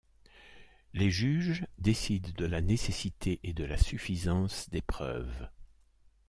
Les 0.95 1.11
juges 1.11 1.67
décident 1.77 2.31
de 2.35 2.45
la 2.47 2.59
nécessité 2.61 3.39
et 3.43 3.53
de 3.53 3.63
la 3.65 3.77
suffisance 3.77 4.67
des 4.71 4.81
preuves. 4.81 5.47